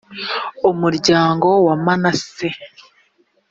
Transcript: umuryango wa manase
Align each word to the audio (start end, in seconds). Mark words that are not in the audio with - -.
umuryango 0.69 1.49
wa 1.65 1.75
manase 1.85 2.47